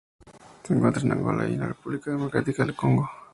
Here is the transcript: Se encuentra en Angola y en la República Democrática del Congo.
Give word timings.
Se 0.63 0.73
encuentra 0.73 1.03
en 1.03 1.11
Angola 1.11 1.47
y 1.47 1.53
en 1.53 1.59
la 1.59 1.67
República 1.67 2.09
Democrática 2.09 2.65
del 2.65 2.73
Congo. 2.73 3.07